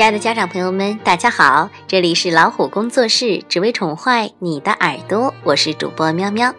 [0.00, 6.54] 亲爱的家长朋友们，大家好，这里是老虎工作室，只为宠坏你的耳朵，我是主播喵喵。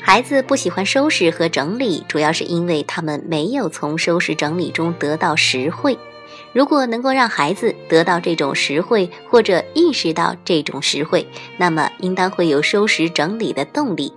[0.00, 5.98] 孩子不喜欢收拾和整理，主要是因为他们没有从收拾整理中得到实惠。
[6.54, 11.28] 如果能够让孩子得到这种实惠，或者意识到这种实惠，
[11.58, 14.10] 那么应当会有收拾整理的动力。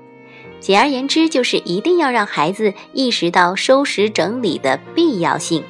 [0.61, 5.61] 简而言之，就是一定要让孩子意识到收拾整理的必要性。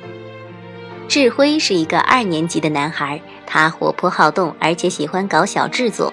[1.14, 6.12] 志辉是一个二年级的男孩，他活泼好动，而且喜欢搞小制作，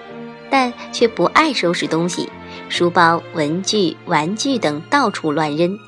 [0.50, 2.28] 但却不爱收拾东西，
[2.68, 5.78] 书包、文具、玩具等到处乱扔。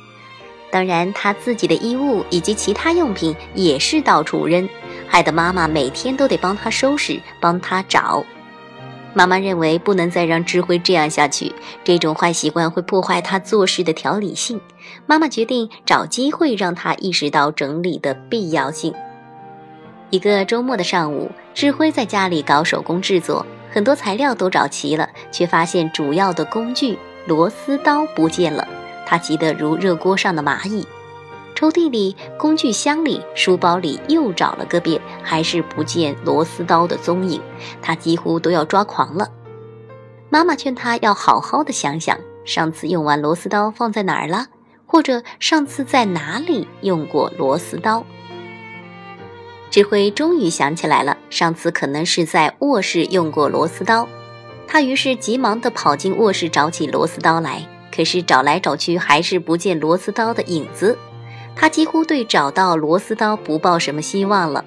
[0.71, 4.67] 当然，他自己的衣物以及其他用品也是到处扔，
[5.07, 8.25] 害得妈妈每天都得帮他收拾、帮他找。
[9.15, 14.61] 妈妈认为不能再让智慧这样下去，这种坏习惯会破坏他做事的条理性。
[15.07, 18.95] 妈妈决定找机会让他意识到整理的必要性。
[20.11, 28.67] 一个周末的上午，智慧在家里搞手工制作，很多材料都找齐了，却发现主要的工具螺丝刀不见了，
[29.07, 30.87] 他急得如热锅上的蚂蚁。
[31.63, 37.41] 抽屉里、工具箱里、书包里又找了个遍，还是不见螺丝刀的踪影，
[37.81, 39.31] 他几乎都要抓狂了。
[40.29, 44.49] 妈妈劝他要好好的想想，上次用完螺丝刀放在哪儿了，
[44.87, 48.05] 或者上次在哪里用过螺丝刀。
[49.71, 54.09] 志辉终于想起来了，上次可能是在卧室用过螺丝刀。
[54.67, 60.99] 他于是急忙地跑进卧室找起螺丝刀来，可是找来找去还是不见螺丝刀的影子。
[61.55, 64.65] 他几乎对找到螺丝刀不抱什么希望了。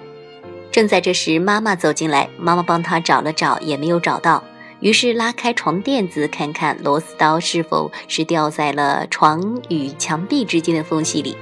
[0.72, 4.44] 正在这时，妈妈走进来，妈妈帮他找了找，也没有找到。
[4.82, 11.38] 于是拉开床垫子，看看螺丝刀是否是掉在了床与墙壁之间的缝隙里。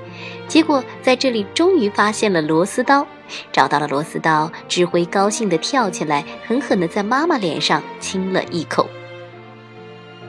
[0.48, 3.06] 结果在这里终于发现了螺丝刀，
[3.52, 8.88] 找到了螺丝刀，智慧高兴地跳起来，狠狠地在妈妈脸上亲了一口。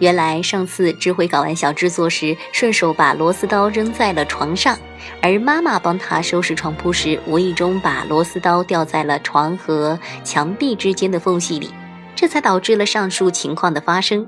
[0.04, 4.78] 原来上次智慧搞完小制作时，顺手把螺丝刀扔在了床上，
[5.22, 11.70] 而妈妈帮他收拾床铺时，无意中把螺丝刀掉在了床和墙壁之间的缝隙里，
[12.15, 14.26] 这才导致了上述情况的发生。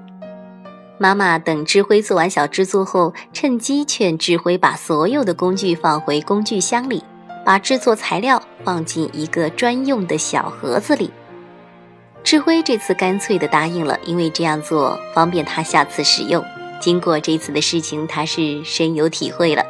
[0.96, 7.04] 妈妈等智慧做完小制作后，趁机劝智慧把所有的工具放回工具箱里，
[7.44, 11.10] 把制作材料放进一个专用的小盒子里。
[12.26, 16.44] 志辉这次干脆地答应了，因为这样做方便他下次使用。
[16.80, 19.64] 经过这次的事情，他是深有体会了。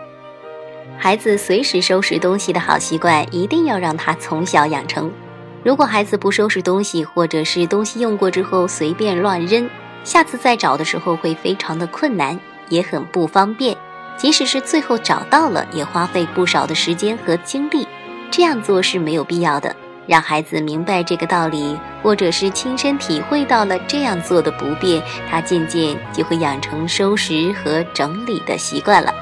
[0.97, 5.13] 孩子随时收拾东西的好习惯，一定要让他从小养成。
[5.63, 9.69] 如果孩子不收拾东西，或者是东西用过之后随便乱扔，
[10.03, 12.41] 下次再找的时候会非常的困难，
[12.71, 13.77] 也很不方便。
[14.17, 17.87] 即使是最后找到了，也花费不少的时间和精力。
[18.31, 19.77] 这样做是没有必要的。
[20.07, 29.13] 让孩子明白这个道理，或者是亲身体会到了这样做的不便，他渐渐就会养成收拾和整理的习惯了。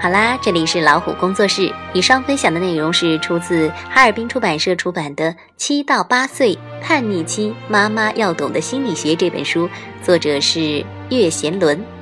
[0.00, 9.68] 好啦，这里是老虎工作室，以上分享的内容是出自哈尔滨出版社出版的《七到八岁叛逆期妈妈要懂的心理学》这本书，
[10.02, 11.93] 作者是岳贤伦。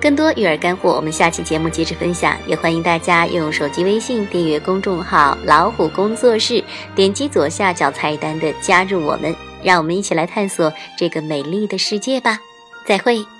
[0.00, 2.36] 更多育儿干货，我们下期节目接着分享。
[2.46, 6.62] 也欢迎大家用手机微信订阅公众号“老虎工作室”，
[6.94, 12.38] 点击左下角菜单的“加入我们”，让我们一起来探索这个美丽的世界吧。
[12.84, 13.35] 再会。